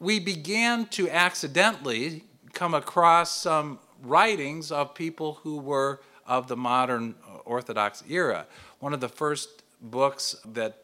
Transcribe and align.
we 0.00 0.18
began 0.18 0.86
to 0.86 1.08
accidentally 1.10 2.24
come 2.54 2.72
across 2.74 3.36
some 3.36 3.78
writings 4.02 4.72
of 4.72 4.94
people 4.94 5.34
who 5.42 5.58
were 5.58 6.00
of 6.26 6.48
the 6.48 6.56
modern 6.56 7.14
Orthodox 7.44 8.02
era. 8.08 8.46
One 8.78 8.94
of 8.94 9.00
the 9.00 9.08
first 9.08 9.62
books 9.82 10.34
that 10.46 10.78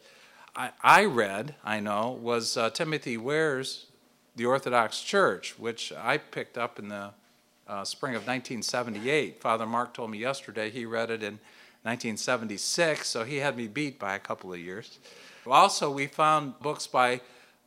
I, 0.54 0.70
I 0.82 1.04
read, 1.06 1.54
I 1.64 1.80
know, 1.80 2.18
was 2.20 2.56
uh, 2.56 2.70
Timothy 2.70 3.16
Ware's 3.16 3.86
The 4.36 4.44
Orthodox 4.44 5.00
Church, 5.00 5.58
which 5.58 5.92
I 5.92 6.18
picked 6.18 6.58
up 6.58 6.78
in 6.78 6.88
the 6.88 7.10
uh, 7.66 7.84
spring 7.84 8.14
of 8.14 8.22
1978. 8.22 9.40
Father 9.40 9.66
Mark 9.66 9.94
told 9.94 10.10
me 10.10 10.18
yesterday 10.18 10.70
he 10.70 10.84
read 10.84 11.10
it 11.10 11.22
in 11.22 11.38
1976, 11.82 13.08
so 13.08 13.24
he 13.24 13.36
had 13.36 13.56
me 13.56 13.66
beat 13.66 13.98
by 13.98 14.14
a 14.14 14.18
couple 14.18 14.52
of 14.52 14.58
years. 14.58 14.98
Also, 15.46 15.90
we 15.90 16.06
found 16.06 16.58
books 16.60 16.86
by 16.86 17.20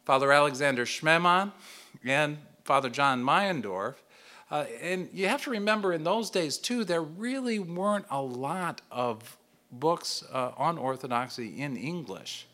Father 0.10 0.32
Alexander 0.32 0.86
Schmemann 0.86 1.52
and 2.04 2.39
Father 2.64 2.89
John 2.89 3.23
Meyendorff. 3.23 3.94
Uh, 4.50 4.66
and 4.81 5.08
you 5.13 5.27
have 5.27 5.44
to 5.44 5.52
remember 5.52 5.94
in 5.94 6.04
those 6.04 6.31
days, 6.31 6.58
too, 6.58 6.84
there 6.84 7.04
really 7.04 7.59
weren't 7.59 8.08
a 8.09 8.20
lot 8.20 8.81
of 8.90 9.38
books 9.72 10.23
uh, 10.34 10.50
on 10.58 10.80
Orthodoxy 10.80 11.62
in 11.62 11.77
English. 11.77 12.48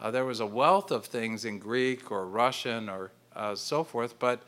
Uh, 0.00 0.12
there 0.12 0.24
was 0.24 0.38
a 0.38 0.46
wealth 0.46 0.92
of 0.92 1.06
things 1.06 1.44
in 1.44 1.58
Greek 1.58 2.12
or 2.12 2.24
Russian 2.28 2.88
or 2.88 3.10
uh, 3.34 3.56
so 3.56 3.82
forth, 3.82 4.16
but 4.20 4.40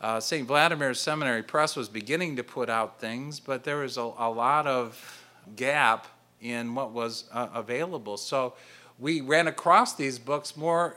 uh, 0.00 0.18
St. 0.18 0.48
Vladimir's 0.48 0.98
Seminary 0.98 1.44
Press 1.44 1.76
was 1.76 1.88
beginning 1.88 2.34
to 2.34 2.42
put 2.42 2.68
out 2.68 3.00
things, 3.00 3.38
but 3.38 3.62
there 3.62 3.76
was 3.76 3.96
a, 3.96 4.00
a 4.18 4.28
lot 4.28 4.66
of 4.66 5.22
gap 5.54 6.08
in 6.40 6.74
what 6.74 6.90
was 6.90 7.26
uh, 7.32 7.46
available. 7.54 8.16
So 8.16 8.54
we 8.98 9.20
ran 9.20 9.46
across 9.46 9.94
these 9.94 10.18
books 10.18 10.56
more 10.56 10.96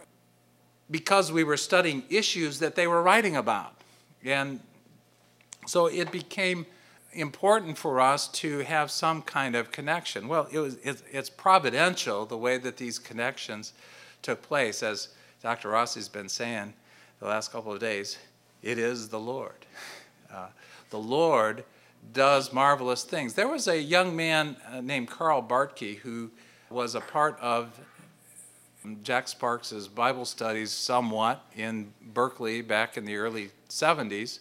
because 0.91 1.31
we 1.31 1.43
were 1.43 1.57
studying 1.57 2.03
issues 2.09 2.59
that 2.59 2.75
they 2.75 2.85
were 2.85 3.01
writing 3.01 3.35
about. 3.37 3.73
And 4.23 4.59
so 5.65 5.87
it 5.87 6.11
became 6.11 6.65
important 7.13 7.77
for 7.77 7.99
us 7.99 8.27
to 8.27 8.59
have 8.59 8.91
some 8.91 9.21
kind 9.21 9.55
of 9.55 9.71
connection. 9.71 10.27
Well, 10.27 10.47
it 10.51 10.59
was, 10.59 10.77
it's 10.83 11.29
providential 11.29 12.25
the 12.25 12.37
way 12.37 12.57
that 12.57 12.77
these 12.77 12.99
connections 12.99 13.73
took 14.21 14.41
place, 14.41 14.83
as 14.83 15.09
Dr. 15.41 15.69
Rossi's 15.69 16.09
been 16.09 16.29
saying 16.29 16.73
the 17.19 17.27
last 17.27 17.51
couple 17.51 17.73
of 17.73 17.79
days. 17.79 18.17
It 18.61 18.77
is 18.77 19.09
the 19.09 19.19
Lord. 19.19 19.65
Uh, 20.31 20.47
the 20.91 20.99
Lord 20.99 21.63
does 22.13 22.53
marvelous 22.53 23.03
things. 23.03 23.33
There 23.33 23.47
was 23.47 23.67
a 23.67 23.79
young 23.79 24.15
man 24.15 24.55
uh, 24.71 24.81
named 24.81 25.09
Carl 25.09 25.41
Bartke 25.41 25.97
who 25.97 26.31
was 26.69 26.95
a 26.95 27.01
part 27.01 27.37
of 27.41 27.79
Jack 29.03 29.27
Sparks's 29.27 29.87
Bible 29.87 30.25
studies 30.25 30.71
somewhat 30.71 31.45
in 31.55 31.93
Berkeley 32.01 32.61
back 32.61 32.97
in 32.97 33.05
the 33.05 33.15
early 33.15 33.51
70s, 33.69 34.39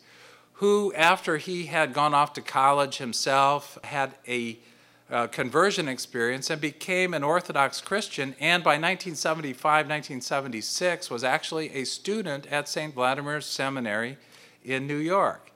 who, 0.55 0.93
after 0.95 1.37
he 1.37 1.67
had 1.67 1.93
gone 1.93 2.15
off 2.15 2.33
to 2.35 2.41
college 2.41 2.99
himself, 2.99 3.79
had 3.85 4.15
a 4.27 4.59
uh, 5.11 5.27
conversion 5.27 5.89
experience 5.89 6.51
and 6.51 6.61
became 6.61 7.13
an 7.13 7.23
Orthodox 7.25 7.81
Christian, 7.81 8.35
and 8.41 8.63
by 8.63 8.73
1975, 8.73 9.87
1976, 9.87 11.11
was 11.11 11.25
actually 11.25 11.71
a 11.75 11.85
student 11.85 12.47
at 12.47 12.69
St. 12.69 12.95
Vladimir's 12.95 13.47
Seminary 13.47 14.17
in 14.65 14.87
New 14.87 14.97
York. 14.97 15.51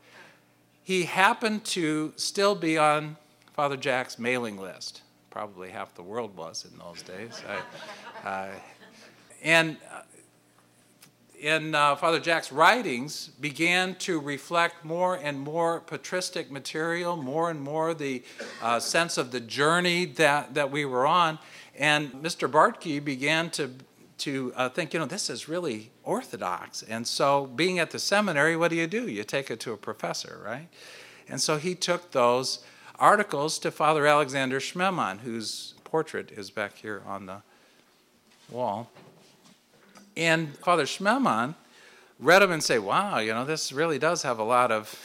He 0.83 1.05
happened 1.05 1.65
to 1.67 2.13
still 2.17 2.55
be 2.55 2.77
on 2.77 3.17
Father 3.55 3.77
Jack's 3.77 4.19
mailing 4.19 4.59
list. 4.59 5.04
Probably 5.35 5.69
half 5.69 5.93
the 5.97 6.03
world 6.05 6.37
was 6.37 6.65
in 6.65 6.79
those 6.79 7.03
days. 7.03 7.43
I, 8.25 8.51
and 9.43 9.77
uh, 9.93 10.03
in 11.41 11.75
uh, 11.75 11.97
Father 11.97 12.21
Jack's 12.21 12.53
writings 12.53 13.31
began 13.41 13.97
to 13.97 14.21
reflect 14.21 14.85
more 14.85 15.17
and 15.17 15.41
more 15.41 15.81
patristic 15.81 16.53
material, 16.53 17.17
more 17.17 17.51
and 17.51 17.61
more 17.61 17.95
the 17.95 18.23
uh, 18.63 18.79
sense 18.79 19.19
of 19.19 19.33
the 19.33 19.41
journey 19.41 20.05
that, 20.05 20.55
that 20.55 20.71
we 20.71 20.85
were 20.85 21.05
on. 21.05 21.41
And 21.77 22.13
Mr. 22.13 22.49
Bartke 22.49 23.05
began 23.05 23.51
to, 23.51 23.73
to 24.19 24.53
uh, 24.55 24.69
think, 24.69 24.95
you 24.95 25.01
know, 25.01 25.07
this 25.07 25.29
is 25.29 25.49
really 25.49 25.91
orthodox. 26.05 26.85
And 26.85 27.09
so, 27.09 27.47
being 27.47 27.81
at 27.81 27.91
the 27.91 27.99
seminary, 27.99 28.57
what 28.57 28.69
do 28.69 28.77
you 28.77 28.87
do? 28.87 29.09
You 29.09 29.25
take 29.25 29.51
it 29.51 29.59
to 29.61 29.73
a 29.73 29.77
professor, 29.77 30.41
right? 30.47 30.69
And 31.29 31.41
so 31.41 31.57
he 31.57 31.75
took 31.75 32.13
those 32.13 32.65
articles 32.99 33.59
to 33.61 33.71
Father 33.71 34.07
Alexander 34.07 34.61
Schmemann, 34.61 35.21
whose 35.21 35.75
portrait 35.85 36.31
is 36.33 36.51
back 36.51 36.77
here 36.77 37.03
on 37.07 37.27
the 37.27 37.43
wall. 38.51 38.91
And 40.17 40.57
Father 40.59 40.85
Schmemann 40.85 41.55
read 42.19 42.41
them 42.41 42.53
and 42.53 42.63
say, 42.63 42.79
wow, 42.79 43.19
you 43.19 43.33
know, 43.33 43.45
this 43.45 43.73
really 43.73 43.99
does 43.99 44.23
have 44.23 44.39
a 44.39 44.45
lot 44.45 44.71
of 44.71 44.99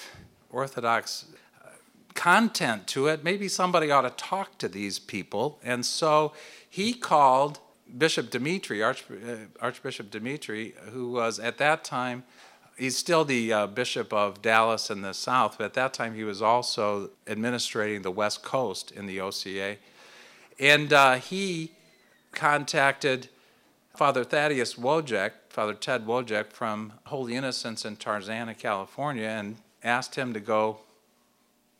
Orthodox 0.51 1.25
uh, 1.63 1.69
content 2.13 2.87
to 2.87 3.07
it. 3.07 3.23
Maybe 3.23 3.47
somebody 3.47 3.91
ought 3.91 4.01
to 4.01 4.11
talk 4.11 4.57
to 4.59 4.67
these 4.67 4.99
people. 4.99 5.59
And 5.63 5.85
so 5.85 6.33
he 6.69 6.93
called 6.93 7.59
Bishop 7.97 8.29
Dimitri, 8.29 8.83
Arch, 8.83 9.03
uh, 9.09 9.35
Archbishop 9.59 10.11
Dimitri, 10.11 10.75
who 10.91 11.11
was 11.11 11.39
at 11.39 11.57
that 11.57 11.83
time, 11.83 12.23
he's 12.79 12.97
still 12.97 13.25
the 13.25 13.51
uh, 13.51 13.67
bishop 13.67 14.13
of 14.13 14.41
Dallas 14.41 14.89
in 14.89 15.01
the 15.01 15.13
South, 15.13 15.57
but 15.57 15.65
at 15.65 15.73
that 15.73 15.93
time 15.93 16.15
he 16.15 16.23
was 16.23 16.41
also 16.41 17.11
administrating 17.27 18.01
the 18.01 18.11
West 18.11 18.41
Coast 18.41 18.91
in 18.91 19.05
the 19.05 19.19
OCA. 19.19 19.77
And 20.59 20.91
uh, 20.91 21.15
he 21.15 21.71
contacted 22.31 23.27
Father 23.95 24.23
Thaddeus 24.23 24.75
Wojek, 24.75 25.31
Father 25.49 25.73
Ted 25.73 26.05
Wojek 26.05 26.53
from 26.53 26.93
Holy 27.05 27.35
Innocents 27.35 27.85
in 27.85 27.97
Tarzana, 27.97 28.57
California, 28.57 29.27
and 29.27 29.57
asked 29.83 30.15
him 30.15 30.33
to 30.33 30.39
go 30.39 30.79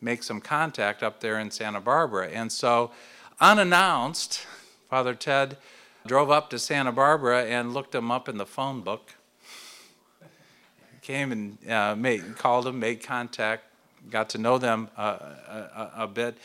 make 0.01 0.23
some 0.23 0.41
contact 0.41 1.01
up 1.01 1.21
there 1.21 1.39
in 1.39 1.51
Santa 1.51 1.79
Barbara. 1.79 2.29
And 2.29 2.51
so, 2.51 2.91
unannounced, 3.39 4.45
Father 4.89 5.13
Ted 5.13 5.57
drove 6.07 6.31
up 6.31 6.49
to 6.49 6.59
Santa 6.59 6.91
Barbara 6.91 7.45
and 7.45 7.73
looked 7.73 7.93
him 7.93 8.11
up 8.11 8.27
in 8.27 8.37
the 8.37 8.45
phone 8.45 8.81
book. 8.81 9.13
Came 11.09 11.31
and 11.31 11.57
uh, 11.67 11.95
made, 11.95 12.37
called 12.37 12.65
them, 12.65 12.79
made 12.79 13.01
contact, 13.01 13.63
got 14.11 14.29
to 14.29 14.37
know 14.37 14.59
them 14.59 14.89
uh, 14.95 15.17
a, 15.47 15.57
a, 15.57 15.91
a 16.03 16.07
bit 16.07 16.37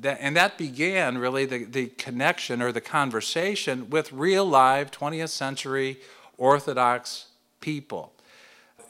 that, 0.00 0.18
and 0.20 0.36
that 0.36 0.58
began 0.58 1.18
really 1.18 1.46
the, 1.46 1.62
the 1.62 1.86
connection 1.86 2.60
or 2.60 2.72
the 2.72 2.80
conversation 2.80 3.90
with 3.90 4.12
real 4.12 4.44
live 4.44 4.90
20th 4.90 5.28
century 5.28 6.00
Orthodox 6.36 7.26
people. 7.60 8.12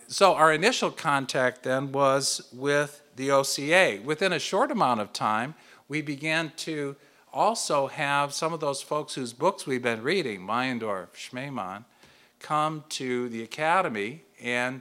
So 0.09 0.33
our 0.33 0.51
initial 0.51 0.91
contact 0.91 1.63
then 1.63 1.93
was 1.93 2.49
with 2.51 3.03
the 3.17 3.33
OCA. 3.33 4.01
Within 4.03 4.33
a 4.33 4.39
short 4.39 4.71
amount 4.71 5.01
of 5.01 5.13
time, 5.13 5.53
we 5.89 6.01
began 6.01 6.53
to 6.57 6.97
also 7.35 7.87
have 7.89 8.33
some 8.33 8.55
of 8.55 8.61
those 8.61 8.81
folks 8.81 9.13
whose 9.13 9.35
books 9.35 9.67
we've 9.67 9.83
been 9.83 10.03
reading, 10.03 10.41
Meyendorff, 10.41 11.09
Schmemann, 11.15 11.85
come 12.41 12.85
to 12.89 13.29
the 13.29 13.43
academy 13.43 14.23
and 14.43 14.81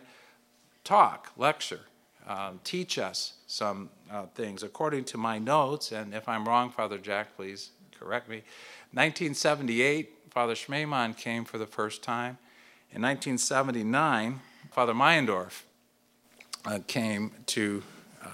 talk, 0.91 1.31
lecture, 1.38 1.79
um, 2.28 2.59
teach 2.66 3.00
us 3.00 3.35
some 3.47 3.90
uh, 4.12 4.25
things. 4.35 4.62
According 4.62 5.06
to 5.06 5.18
my 5.18 5.40
notes, 5.40 5.94
and 5.94 6.13
if 6.13 6.28
I'm 6.28 6.46
wrong, 6.46 6.69
Father 6.69 6.97
Jack, 6.97 7.38
please 7.38 7.69
correct 7.97 8.28
me. 8.28 8.44
1978, 8.91 10.09
Father 10.31 10.53
Schmemann 10.53 11.16
came 11.16 11.46
for 11.46 11.57
the 11.57 11.66
first 11.66 12.03
time. 12.03 12.38
In 12.91 13.02
1979, 13.03 14.41
Father 14.69 14.94
Meyendorff 14.94 15.62
uh, 16.66 16.79
came 16.88 17.31
to, 17.46 17.84
uh, 18.22 18.28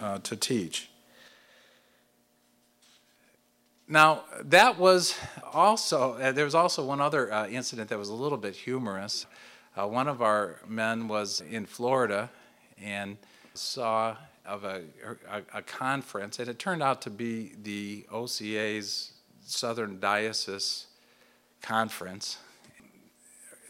uh, 0.00 0.18
to 0.20 0.34
teach. 0.34 0.88
Now, 3.86 4.24
that 4.44 4.78
was 4.78 5.14
also, 5.52 6.14
uh, 6.14 6.32
there 6.32 6.46
was 6.46 6.54
also 6.54 6.86
one 6.86 7.02
other 7.02 7.30
uh, 7.30 7.48
incident 7.48 7.90
that 7.90 7.98
was 7.98 8.08
a 8.08 8.14
little 8.14 8.38
bit 8.38 8.56
humorous. 8.56 9.26
One 9.86 10.08
of 10.08 10.22
our 10.22 10.60
men 10.66 11.08
was 11.08 11.40
in 11.40 11.66
Florida 11.66 12.30
and 12.82 13.16
saw 13.54 14.16
of 14.46 14.64
a, 14.64 14.82
a, 15.30 15.42
a, 15.58 15.62
conference, 15.62 16.38
and 16.38 16.48
it 16.48 16.58
turned 16.58 16.82
out 16.82 17.02
to 17.02 17.10
be 17.10 17.52
the 17.62 18.06
OCA's 18.10 19.12
Southern 19.44 20.00
Diocese 20.00 20.86
Conference. 21.60 22.38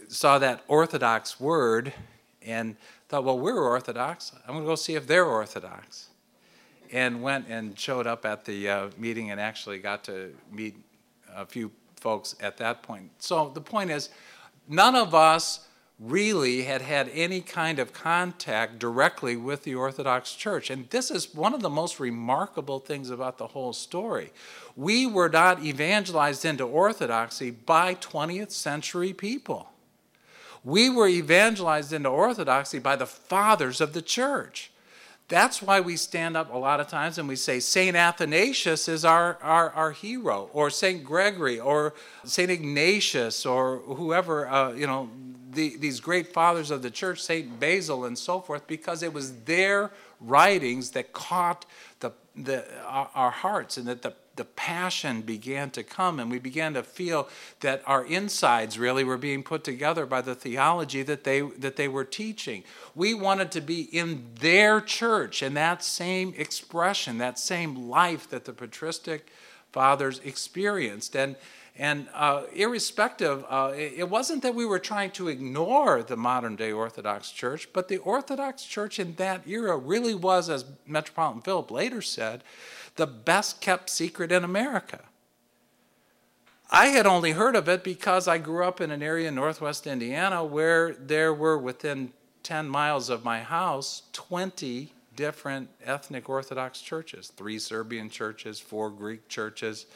Saw 0.08 0.38
that 0.38 0.62
Orthodox 0.68 1.40
word 1.40 1.92
and 2.42 2.76
thought, 3.08 3.24
well, 3.24 3.38
we're 3.38 3.60
Orthodox. 3.60 4.32
I'm 4.46 4.54
going 4.54 4.64
to 4.64 4.68
go 4.68 4.76
see 4.76 4.94
if 4.94 5.06
they're 5.06 5.26
Orthodox. 5.26 6.08
And 6.92 7.22
went 7.22 7.46
and 7.48 7.78
showed 7.78 8.06
up 8.06 8.24
at 8.24 8.44
the 8.44 8.68
uh, 8.68 8.88
meeting 8.96 9.30
and 9.30 9.40
actually 9.40 9.78
got 9.78 10.04
to 10.04 10.32
meet 10.50 10.76
a 11.34 11.44
few 11.44 11.70
folks 11.96 12.34
at 12.40 12.56
that 12.58 12.82
point. 12.82 13.10
So 13.18 13.50
the 13.52 13.60
point 13.60 13.90
is, 13.90 14.08
none 14.68 14.94
of 14.94 15.14
us 15.14 15.68
really 16.00 16.62
had 16.62 16.80
had 16.80 17.10
any 17.12 17.40
kind 17.40 17.78
of 17.78 17.92
contact 17.92 18.78
directly 18.78 19.36
with 19.36 19.64
the 19.64 19.74
Orthodox 19.74 20.32
Church. 20.32 20.70
And 20.70 20.88
this 20.90 21.10
is 21.10 21.34
one 21.34 21.54
of 21.54 21.60
the 21.60 21.70
most 21.70 21.98
remarkable 21.98 22.78
things 22.78 23.10
about 23.10 23.38
the 23.38 23.48
whole 23.48 23.72
story. 23.72 24.32
We 24.76 25.06
were 25.06 25.28
not 25.28 25.64
evangelized 25.64 26.44
into 26.44 26.64
Orthodoxy 26.64 27.50
by 27.50 27.96
20th 27.96 28.52
century 28.52 29.12
people. 29.12 29.70
We 30.64 30.90
were 30.90 31.08
evangelized 31.08 31.92
into 31.92 32.08
orthodoxy 32.08 32.78
by 32.78 32.96
the 32.96 33.06
fathers 33.06 33.80
of 33.80 33.92
the 33.92 34.02
church. 34.02 34.70
That's 35.28 35.60
why 35.60 35.80
we 35.80 35.96
stand 35.96 36.36
up 36.36 36.52
a 36.52 36.56
lot 36.56 36.80
of 36.80 36.88
times 36.88 37.18
and 37.18 37.28
we 37.28 37.36
say 37.36 37.60
St. 37.60 37.94
Athanasius 37.94 38.88
is 38.88 39.04
our, 39.04 39.38
our, 39.42 39.70
our 39.70 39.92
hero, 39.92 40.48
or 40.54 40.70
St. 40.70 41.04
Gregory, 41.04 41.60
or 41.60 41.92
St. 42.24 42.50
Ignatius, 42.50 43.44
or 43.44 43.78
whoever, 43.78 44.48
uh, 44.48 44.72
you 44.72 44.86
know, 44.86 45.10
the, 45.58 45.76
these 45.76 45.98
great 45.98 46.32
fathers 46.32 46.70
of 46.70 46.82
the 46.82 46.90
church, 46.90 47.20
St. 47.20 47.58
Basil 47.58 48.04
and 48.04 48.16
so 48.16 48.40
forth, 48.40 48.68
because 48.68 49.02
it 49.02 49.12
was 49.12 49.32
their 49.42 49.90
writings 50.20 50.92
that 50.92 51.12
caught 51.12 51.66
the, 51.98 52.12
the, 52.36 52.64
our, 52.86 53.10
our 53.14 53.30
hearts 53.30 53.76
and 53.76 53.88
that 53.88 54.02
the 54.02 54.14
the 54.36 54.44
passion 54.44 55.20
began 55.22 55.68
to 55.68 55.82
come, 55.82 56.20
and 56.20 56.30
we 56.30 56.38
began 56.38 56.72
to 56.74 56.82
feel 56.84 57.28
that 57.58 57.82
our 57.86 58.04
insides 58.04 58.78
really 58.78 59.02
were 59.02 59.18
being 59.18 59.42
put 59.42 59.64
together 59.64 60.06
by 60.06 60.20
the 60.20 60.32
theology 60.36 61.02
that 61.02 61.24
they, 61.24 61.40
that 61.40 61.74
they 61.74 61.88
were 61.88 62.04
teaching. 62.04 62.62
We 62.94 63.14
wanted 63.14 63.50
to 63.50 63.60
be 63.60 63.80
in 63.80 64.28
their 64.38 64.80
church, 64.80 65.42
and 65.42 65.56
that 65.56 65.82
same 65.82 66.34
expression, 66.36 67.18
that 67.18 67.36
same 67.36 67.88
life 67.88 68.30
that 68.30 68.44
the 68.44 68.52
patristic 68.52 69.32
fathers 69.72 70.20
experienced. 70.24 71.16
And, 71.16 71.34
and 71.78 72.08
uh, 72.12 72.42
irrespective, 72.52 73.44
uh, 73.48 73.72
it 73.76 74.10
wasn't 74.10 74.42
that 74.42 74.56
we 74.56 74.66
were 74.66 74.80
trying 74.80 75.12
to 75.12 75.28
ignore 75.28 76.02
the 76.02 76.16
modern 76.16 76.56
day 76.56 76.72
Orthodox 76.72 77.30
Church, 77.30 77.68
but 77.72 77.86
the 77.86 77.98
Orthodox 77.98 78.64
Church 78.64 78.98
in 78.98 79.14
that 79.14 79.46
era 79.46 79.76
really 79.76 80.14
was, 80.14 80.50
as 80.50 80.64
Metropolitan 80.86 81.42
Philip 81.42 81.70
later 81.70 82.02
said, 82.02 82.42
the 82.96 83.06
best 83.06 83.60
kept 83.60 83.90
secret 83.90 84.32
in 84.32 84.42
America. 84.42 85.04
I 86.68 86.86
had 86.86 87.06
only 87.06 87.30
heard 87.30 87.54
of 87.54 87.68
it 87.68 87.84
because 87.84 88.26
I 88.26 88.38
grew 88.38 88.64
up 88.64 88.80
in 88.80 88.90
an 88.90 89.02
area 89.02 89.28
in 89.28 89.36
northwest 89.36 89.86
Indiana 89.86 90.44
where 90.44 90.92
there 90.94 91.32
were 91.32 91.56
within 91.56 92.12
10 92.42 92.68
miles 92.68 93.08
of 93.08 93.24
my 93.24 93.40
house 93.40 94.02
20 94.12 94.92
different 95.18 95.68
ethnic 95.84 96.28
Orthodox 96.28 96.80
churches 96.80 97.32
three 97.36 97.58
Serbian 97.58 98.08
churches, 98.08 98.60
four 98.60 98.88
Greek 98.88 99.26
churches, 99.28 99.86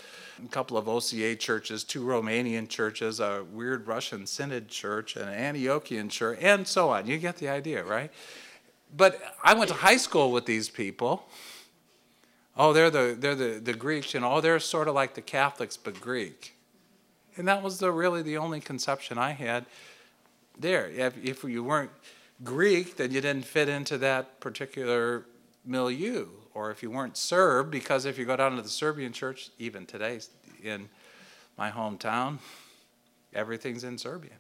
a 0.45 0.49
couple 0.49 0.77
of 0.77 0.89
OCA 0.89 1.37
churches, 1.37 1.85
two 1.85 2.03
Romanian 2.05 2.69
churches, 2.69 3.21
a 3.21 3.45
weird 3.53 3.87
Russian 3.87 4.27
Synod 4.27 4.67
church, 4.67 5.15
an 5.15 5.29
Antiochian 5.29 6.11
church, 6.11 6.41
and 6.43 6.67
so 6.67 6.91
on. 6.91 7.07
You 7.07 7.19
get 7.19 7.37
the 7.37 7.49
idea, 7.49 7.85
right? 7.85 8.11
But 8.97 9.21
I 9.45 9.55
went 9.55 9.69
to 9.69 9.77
high 9.77 9.97
school 9.97 10.33
with 10.33 10.45
these 10.45 10.69
people 10.69 11.29
oh, 12.57 12.73
they're 12.73 12.91
the 12.91 13.17
they're 13.19 13.35
the, 13.35 13.61
the 13.63 13.75
Greeks, 13.75 14.15
you 14.15 14.21
know, 14.21 14.33
oh, 14.33 14.41
they're 14.41 14.61
sort 14.61 14.89
of 14.89 14.95
like 14.95 15.15
the 15.15 15.23
Catholics 15.23 15.77
but 15.77 16.01
Greek. 16.01 16.57
And 17.37 17.49
that 17.49 17.63
was 17.63 17.79
the 17.79 17.91
really 17.93 18.23
the 18.23 18.37
only 18.37 18.61
conception 18.61 19.19
I 19.19 19.31
had 19.31 19.65
there. 20.59 20.91
If, 20.91 21.17
if 21.25 21.45
you 21.45 21.65
weren't 21.65 21.91
Greek, 22.45 22.97
then 22.97 23.13
you 23.13 23.21
didn't 23.21 23.45
fit 23.45 23.69
into 23.69 23.99
that 23.99 24.41
particular 24.41 25.25
milieu. 25.65 26.27
Or 26.55 26.71
if 26.71 26.83
you 26.83 26.91
weren't 26.91 27.17
Serb, 27.17 27.71
because 27.71 28.05
if 28.05 28.19
you 28.19 28.25
go 28.25 28.37
down 28.37 28.57
to 28.57 28.63
the 28.63 28.69
Serbian 28.69 29.13
church, 29.13 29.51
even 29.59 29.87
today 29.87 30.21
in 30.63 30.89
my 31.57 31.71
hometown, 31.71 32.39
everything's 33.33 33.85
in 33.85 33.97
Serbian. 33.97 34.37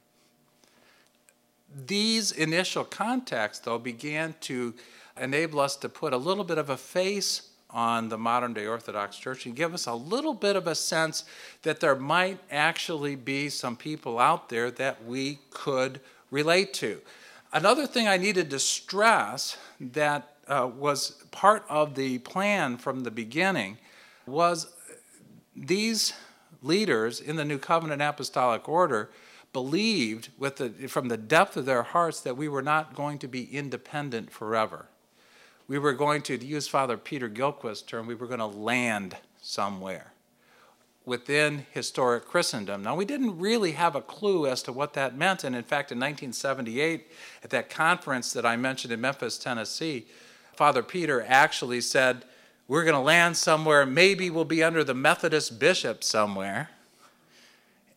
These 1.86 2.32
initial 2.32 2.84
contacts, 2.84 3.58
though, 3.60 3.78
began 3.78 4.34
to 4.42 4.74
enable 5.20 5.60
us 5.60 5.76
to 5.76 5.88
put 5.88 6.12
a 6.12 6.18
little 6.18 6.44
bit 6.44 6.58
of 6.58 6.68
a 6.68 6.76
face 6.76 7.48
on 7.70 8.10
the 8.10 8.18
modern 8.18 8.52
day 8.52 8.66
Orthodox 8.66 9.16
Church 9.16 9.46
and 9.46 9.56
give 9.56 9.72
us 9.72 9.86
a 9.86 9.94
little 9.94 10.34
bit 10.34 10.56
of 10.56 10.66
a 10.66 10.74
sense 10.74 11.24
that 11.62 11.80
there 11.80 11.94
might 11.94 12.38
actually 12.50 13.16
be 13.16 13.48
some 13.48 13.76
people 13.76 14.18
out 14.18 14.50
there 14.50 14.70
that 14.70 15.04
we 15.04 15.38
could 15.50 16.00
relate 16.30 16.74
to. 16.74 17.00
Another 17.52 17.86
thing 17.86 18.08
I 18.08 18.16
needed 18.16 18.48
to 18.50 18.58
stress 18.58 19.58
that 19.78 20.36
uh, 20.48 20.70
was 20.74 21.22
part 21.30 21.64
of 21.68 21.94
the 21.94 22.18
plan 22.18 22.78
from 22.78 23.00
the 23.00 23.10
beginning 23.10 23.78
was 24.26 24.72
these 25.54 26.14
leaders 26.62 27.20
in 27.20 27.36
the 27.36 27.44
New 27.44 27.58
Covenant 27.58 28.00
Apostolic 28.00 28.68
Order 28.68 29.10
believed 29.52 30.30
with 30.38 30.56
the, 30.56 30.70
from 30.88 31.08
the 31.08 31.18
depth 31.18 31.56
of 31.58 31.66
their 31.66 31.82
hearts 31.82 32.20
that 32.20 32.38
we 32.38 32.48
were 32.48 32.62
not 32.62 32.94
going 32.94 33.18
to 33.18 33.28
be 33.28 33.44
independent 33.54 34.30
forever. 34.30 34.86
We 35.68 35.78
were 35.78 35.92
going 35.92 36.22
to, 36.22 36.38
to 36.38 36.44
use 36.44 36.68
Father 36.68 36.96
Peter 36.96 37.28
Gilchrist's 37.28 37.82
term, 37.82 38.06
we 38.06 38.14
were 38.14 38.26
going 38.26 38.38
to 38.38 38.46
land 38.46 39.16
somewhere 39.42 40.11
within 41.04 41.66
historic 41.72 42.26
Christendom. 42.26 42.82
Now, 42.82 42.94
we 42.94 43.04
didn't 43.04 43.38
really 43.38 43.72
have 43.72 43.96
a 43.96 44.00
clue 44.00 44.46
as 44.46 44.62
to 44.64 44.72
what 44.72 44.92
that 44.94 45.16
meant. 45.16 45.44
And 45.44 45.56
in 45.56 45.64
fact, 45.64 45.90
in 45.90 45.98
1978, 45.98 47.10
at 47.42 47.50
that 47.50 47.70
conference 47.70 48.32
that 48.32 48.46
I 48.46 48.56
mentioned 48.56 48.92
in 48.92 49.00
Memphis, 49.00 49.38
Tennessee, 49.38 50.06
Father 50.54 50.82
Peter 50.82 51.24
actually 51.26 51.80
said, 51.80 52.24
We're 52.68 52.84
going 52.84 52.94
to 52.94 53.00
land 53.00 53.36
somewhere. 53.36 53.84
Maybe 53.84 54.30
we'll 54.30 54.44
be 54.44 54.62
under 54.62 54.84
the 54.84 54.94
Methodist 54.94 55.58
bishop 55.58 56.04
somewhere. 56.04 56.70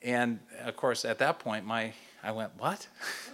And 0.01 0.39
of 0.63 0.75
course, 0.75 1.05
at 1.05 1.19
that 1.19 1.39
point, 1.39 1.65
my 1.65 1.93
I 2.23 2.31
went, 2.31 2.51
What? 2.57 2.87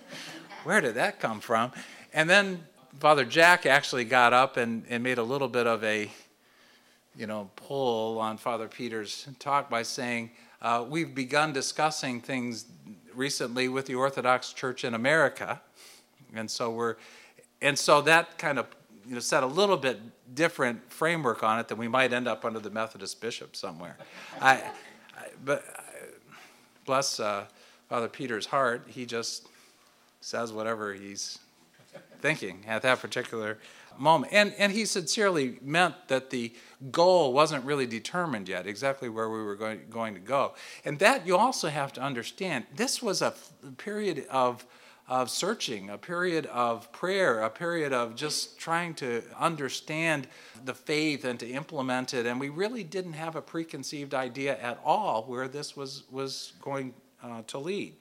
Where 0.63 0.81
did 0.81 0.95
that 0.95 1.19
come 1.19 1.39
from? 1.39 1.71
And 2.13 2.29
then 2.29 2.65
Father 2.99 3.23
Jack 3.23 3.65
actually 3.65 4.03
got 4.03 4.33
up 4.33 4.57
and, 4.57 4.83
and 4.89 5.01
made 5.01 5.17
a 5.17 5.23
little 5.23 5.47
bit 5.47 5.65
of 5.65 5.83
a, 5.83 6.11
you 7.15 7.27
know, 7.27 7.49
pull 7.55 8.19
on 8.19 8.37
Father 8.37 8.67
Peter's 8.67 9.27
talk 9.39 9.69
by 9.69 9.83
saying, 9.83 10.31
uh, 10.61 10.85
we've 10.87 11.13
begun 11.13 11.53
discussing 11.53 12.21
things 12.21 12.65
recently 13.13 13.67
with 13.67 13.85
the 13.85 13.95
Orthodox 13.95 14.53
Church 14.53 14.83
in 14.83 14.93
America. 14.93 15.61
And 16.33 16.49
so 16.49 16.71
we're, 16.71 16.95
and 17.61 17.77
so 17.77 18.01
that 18.01 18.37
kind 18.37 18.59
of 18.59 18.67
you 19.07 19.15
know, 19.15 19.19
set 19.19 19.43
a 19.43 19.47
little 19.47 19.77
bit 19.77 19.99
different 20.33 20.91
framework 20.91 21.43
on 21.43 21.59
it 21.59 21.67
than 21.67 21.77
we 21.77 21.87
might 21.87 22.13
end 22.13 22.27
up 22.27 22.45
under 22.45 22.59
the 22.59 22.69
Methodist 22.69 23.19
bishop 23.19 23.55
somewhere. 23.55 23.97
I, 24.41 24.53
I, 24.53 25.27
but 25.43 25.65
bless 26.85 27.19
uh, 27.19 27.45
Father 27.89 28.07
Peter's 28.07 28.45
heart, 28.45 28.83
he 28.87 29.05
just 29.05 29.47
says 30.21 30.53
whatever 30.53 30.93
he's 30.93 31.39
thinking 32.21 32.63
at 32.67 32.81
that 32.83 32.99
particular 32.99 33.57
moment. 33.97 34.33
And, 34.33 34.53
and 34.57 34.71
he 34.71 34.85
sincerely 34.85 35.59
meant 35.61 36.07
that 36.07 36.29
the 36.29 36.53
goal 36.91 37.33
wasn't 37.33 37.65
really 37.65 37.85
determined 37.85 38.47
yet, 38.49 38.67
exactly 38.67 39.09
where 39.09 39.29
we 39.29 39.41
were 39.43 39.55
going, 39.55 39.81
going 39.89 40.13
to 40.13 40.19
go. 40.19 40.53
And 40.85 40.99
that 40.99 41.27
you 41.27 41.37
also 41.37 41.69
have 41.69 41.93
to 41.93 42.01
understand 42.01 42.65
this 42.75 43.01
was 43.01 43.21
a 43.21 43.33
period 43.77 44.25
of, 44.29 44.65
of 45.07 45.29
searching, 45.29 45.89
a 45.89 45.97
period 45.97 46.45
of 46.47 46.91
prayer, 46.91 47.41
a 47.41 47.49
period 47.49 47.93
of 47.93 48.15
just 48.15 48.57
trying 48.57 48.93
to 48.95 49.23
understand 49.37 50.27
the 50.65 50.73
faith 50.73 51.25
and 51.25 51.39
to 51.39 51.47
implement 51.47 52.13
it. 52.13 52.25
And 52.25 52.39
we 52.39 52.49
really 52.49 52.83
didn't 52.83 53.13
have 53.13 53.35
a 53.35 53.41
preconceived 53.41 54.13
idea 54.13 54.59
at 54.59 54.79
all 54.83 55.23
where 55.23 55.47
this 55.47 55.75
was, 55.75 56.03
was 56.09 56.53
going 56.61 56.93
uh, 57.23 57.43
to 57.47 57.57
lead. 57.57 57.95